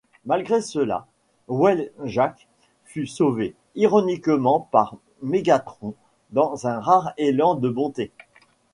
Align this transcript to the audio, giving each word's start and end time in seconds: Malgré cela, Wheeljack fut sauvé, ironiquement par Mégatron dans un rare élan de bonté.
Malgré 0.25 0.61
cela, 0.61 1.05
Wheeljack 1.47 2.47
fut 2.85 3.05
sauvé, 3.05 3.53
ironiquement 3.75 4.67
par 4.71 4.95
Mégatron 5.21 5.93
dans 6.31 6.65
un 6.65 6.79
rare 6.79 7.13
élan 7.19 7.53
de 7.53 7.69
bonté. 7.69 8.11